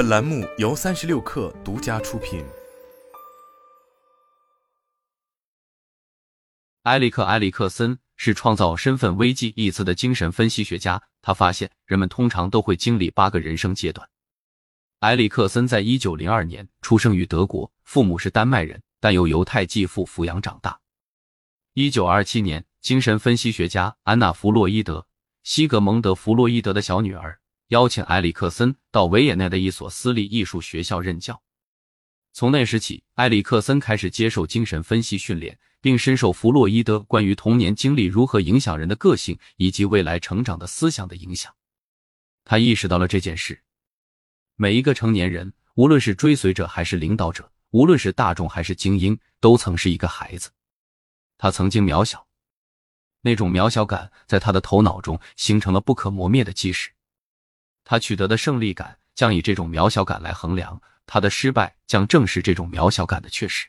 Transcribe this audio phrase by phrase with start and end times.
[0.00, 2.42] 本栏目由三十六氪独家出品。
[6.84, 11.02] 埃里克·埃里克森是创造“身份危机”一词的精神分析学家。
[11.20, 14.08] 他发现，人们通常都会经历八个人生阶段。
[15.00, 20.80] 埃里克森在一九零二年出生于德国，父母是丹麦人，但由犹太继父抚养长大。
[21.74, 25.06] 一九二七年，精神分析学家安娜·弗洛伊德
[25.44, 27.38] （西格蒙德·弗洛伊德的小女儿）
[27.70, 31.42] 邀请埃里克森到维也纳的一所私立艺术学校任教。
[32.32, 35.58] 从那时起，埃里克森开始接受精神分析训练。
[35.82, 41.54] 并深受弗洛伊德关于童年经历如何影响人的个性以及未来成长的思想的影响。
[42.44, 43.62] 他意识到了这件事：
[44.56, 50.50] 每一个成年人，无论是追随者还是领导者，无论是大众还是精英，都曾是一个孩子。
[51.38, 52.26] 他曾经渺小，
[53.22, 56.90] 那种渺小感在他的头脑中形成了不可磨灭的基石。
[57.90, 63.66] 他取得的胜利感将以这种渺小感来衡量，他的失败将正是这种渺小感的确实。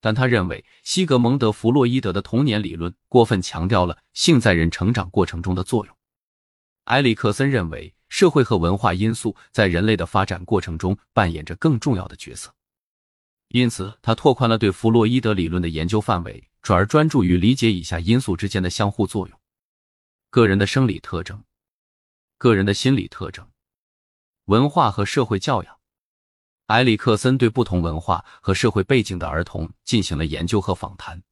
[0.00, 5.96] 但他认为，西格蒙德·弗洛伊德的童年理论过分强调了性在人成长过程中的作用。
[6.84, 12.54] 埃里克森认为，社会和文化因素在人类的发展过程中扮演着更重要的角色。
[13.48, 19.36] 因此，他拓宽了对弗洛伊德理论的研究范围，转而专注于理解以下因素之间的相互作用：
[20.30, 21.42] 个人的生理特征、
[22.38, 23.50] 个人的心理特征、
[24.44, 25.78] 文化和社会教养。
[26.66, 31.22] 埃里克森对不同文化和社会背景的儿童进行了研究和访谈。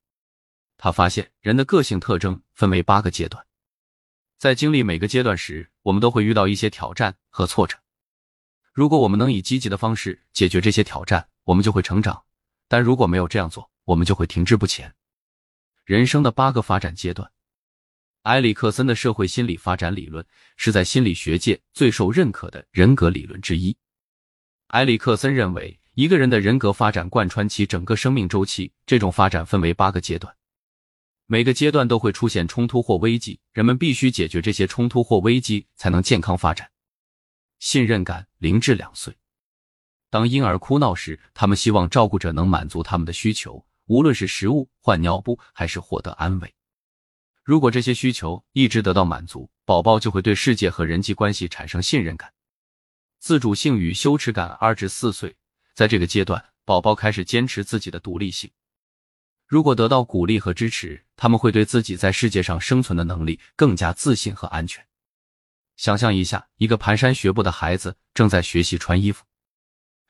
[0.78, 3.44] 他发现，人的个性特征分为八个阶段，
[4.38, 7.77] 在经历每个阶段时，我们都会遇到一些挑战和挫折。
[8.72, 12.25] 如果我们能以积极的方式解决这些挑战，我们就会成长；
[12.66, 14.94] 但如果没有这样做，我们就会停滞不前。
[15.84, 17.30] 人生的八个发展阶段，
[18.25, 20.25] 埃里克森的社会心理发展理论
[20.56, 23.77] 是在心理学界最受认可的人格理论之一。
[24.69, 28.72] 埃里克森认为，一个人的人格发展贯穿其整个生命周期。
[28.86, 30.34] 这种发展分为八个阶段，
[31.27, 36.71] 每个阶段都会出现冲突或危机，人们必须解决这些冲突或危机，才能健康发展。
[37.59, 39.15] 信任感零至两岁，
[40.09, 46.54] 当婴儿哭闹时，他们希望照顾者能满足他们的需求，无论是食物、换尿布还是获得安慰。
[47.44, 52.32] 如果这些需求一直得到满足，宝宝就会对世界和人际关系产生信任感。
[53.19, 55.37] 自主性与羞耻感，二至四岁，
[55.75, 58.50] 在这个阶段，宝宝开始坚持自己的独立性。
[59.47, 64.83] 如果得到鼓励和支持，他们会对自己在世界上生存的能力更加自信和安全。
[65.77, 69.22] 想象一下，一个蹒跚学步的孩子正在学习穿衣服。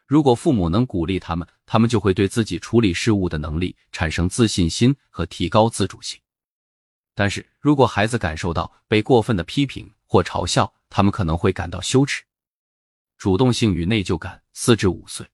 [0.07, 6.21] 如果父母能鼓励他们，他们就会对自己处理事物的能力产生自信心和提高自主性。
[7.15, 12.25] 但是如果孩子感受到被过分的批评或嘲笑，他们可能会感到羞耻。
[13.17, 15.27] 主动性与内疚感，四至五岁，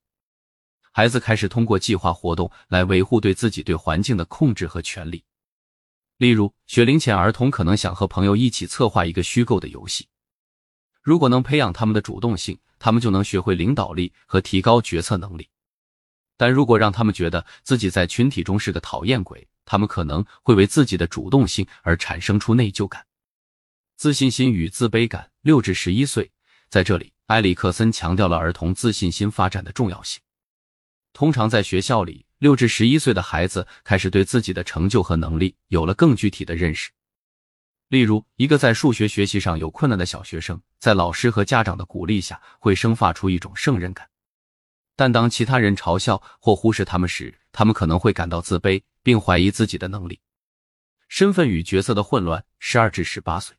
[0.93, 5.25] 孩子开始通过计划活动来维护对自己对环境的控制和权利。
[6.19, 10.07] 例如，学龄前儿童可能想和朋友一起策划一个虚构的游戏。
[11.01, 15.49] 如果能培养他们的主动性，他们就能学会领导力和提高决策能力。
[16.37, 23.07] 但如果让他们觉得自己在群体中是个讨厌鬼，他们可能会为自己的主动性而产生出内疚感。
[23.97, 26.33] 自信心与自卑感，六至十一岁，
[26.69, 27.13] 在这里。
[27.27, 30.21] 埃里克森强调了儿童自信心发展的重要性。
[31.13, 36.91] 通常在学校里，六至十一岁的孩子开始对自己的成就和能力有了更具体的认识。
[37.87, 44.11] 例如，一个在数学学习上有困难的小学生，在老师和家长的鼓励下，会生发出一种胜任感。
[44.97, 50.21] 但当其他人嘲笑或忽视他们时，他们可能会感到自卑，并怀疑自己的能力。
[51.09, 53.57] 身份与角色的混乱，十二至十八岁。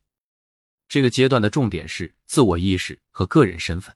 [0.88, 3.94] 这个阶段的重点是自我意识和个人身份。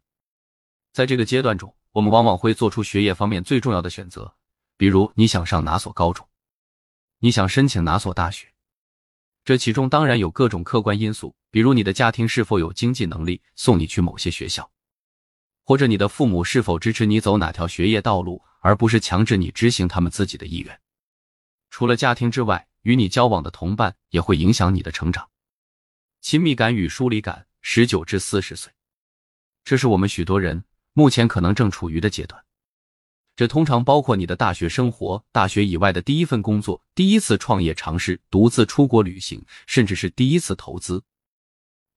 [0.93, 4.35] 在这个阶段中，我们往往会做出学业方面最重要的选择，
[4.77, 6.27] 比如你想上哪所高中，
[7.19, 8.49] 你想申请哪所大学。
[9.45, 14.71] 这其中当然有各种客观因素，比如你的家庭是否有经济能力送你去某些学校，
[15.65, 20.81] 或者你的父母是否支持你走哪条学业道路，而不是强制你执行他们自己的意愿。
[21.77, 25.29] 除了家庭之外，与你交往的同伴也会影响你的成长。
[26.23, 28.73] 亲密感与疏离感，十九至四十岁，
[29.63, 30.65] 这是我们许多人
[30.95, 32.43] 目前可能正处于的阶段。
[33.37, 41.05] 这通常包括你的大学生活、大学以外的第一份工作、第一次创业尝试、独自出国旅行，甚至是第一次投资。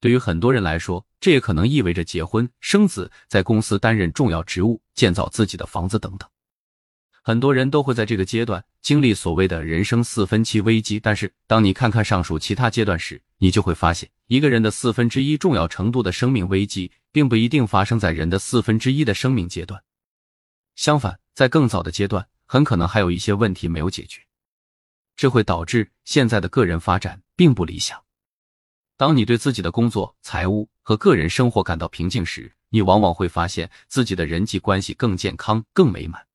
[0.02, 6.30] 对于很多人来说，这也可能意味着结婚、生子，在公司担任重要职务、建造自己的房子等等。
[7.24, 11.00] 很多人都会在这个阶段经历所谓的人生四分期危机。
[11.00, 19.84] 但是，当你看看上述其他阶段时，你就会发现，一个人的四分之一重要程度的生命危机，并不一定发生在人的四分之一的生命阶段。
[20.76, 24.22] 相反，在更早的阶段，很可能还有一些问题没有解决，
[25.16, 28.02] 这会导致现在的个人发展并不理想。
[28.96, 36.29] 当你对自己的工作、财务和个人生活感到平静时，你往往会发现自己的人际关系更健康、更美满。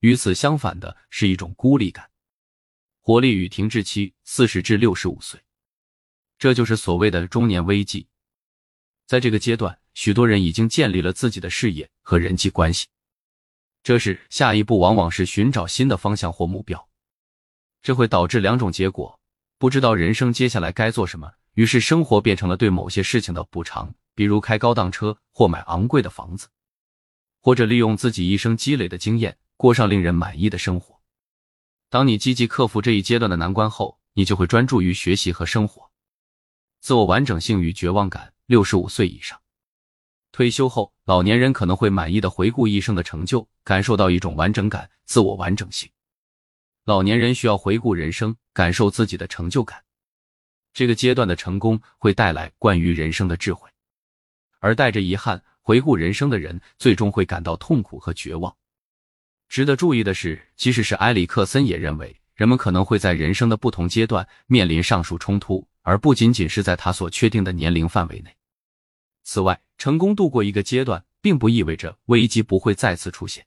[0.00, 2.10] 与此相反的是一种孤立感。
[3.00, 5.40] 活力与停滞期，四十至六十五岁，
[6.38, 8.06] 这就是所谓的中年危机。
[9.06, 12.86] 在这个阶段，许多人已经建立了自己的事业和人际关系。
[13.82, 16.88] 这时，下一步往往是寻找新的方向或目标，
[17.82, 19.18] 这会导致两种结果：
[19.58, 26.48] 不知道人生接下来该做什么，于是生活变成了对某些事情的补偿，比如开高档车或买昂贵的房子，
[27.40, 30.98] 或者利用自己一生积累的经验过上令人满意的生活。
[31.90, 35.90] 当你积极克服这一阶段的难关后，你就会专注于学习和生活。
[36.80, 39.38] 自我完整性与绝望感，六十五岁以上。
[40.32, 45.90] 退休后，老年人可能会满意的回顾一生的成就，感受到一种完整感、自我完整性。
[46.86, 49.84] 老年人需要回顾人生，感受自己的成就感。
[50.72, 53.68] 这个阶段的成功会带来关于人生的智慧，
[54.60, 58.56] 而带着遗憾回顾人生的人，最终会感到痛苦和绝望。
[59.50, 68.32] 值得注意的是，即使是埃里克森也认为，人们可能会在人生的不同阶段面临上述冲突，而不仅仅是在他所确定的年龄范围内。
[69.24, 73.44] 此外，成功度过一个阶段，并不意味着危机不会再次出现。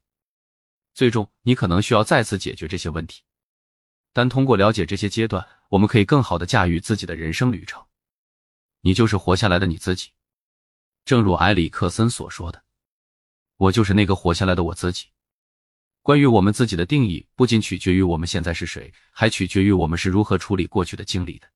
[0.93, 3.21] 最终，你可能需要再次解决这些问题。
[4.11, 7.81] 但通过了解这些阶段，我们可以更好的驾驭自己的人生旅程。
[8.81, 10.09] 你就是活下来的你自己，
[11.05, 12.61] 正如埃里克森所说的
[13.55, 15.05] ：“我就是那个活下来的我自己。”
[16.03, 21.47] 关于我们自己的定义，不仅取决于我们现在是谁，还取决于我们是如何处理过去的经历的。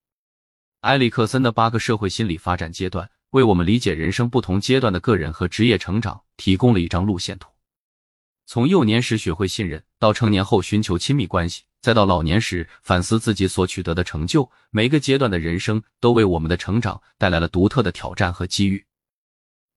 [0.81, 3.07] 埃里克森的八个社会心理发展阶段。
[3.31, 7.49] 为我们理解人生不同阶段的个人和职业成长提供了一张路线图。
[8.45, 18.86] 从幼年时学会信任，到成年后寻求亲密关系，再到老年时反思自己所取得的成就，每个阶段的人生都为我们的成长带来了独特的挑战和机遇。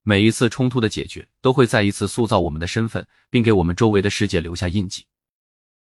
[0.03, 5.05] 每一次冲突的解决，都会再一次塑造我们的身份，并给我们周围的世界留下印记。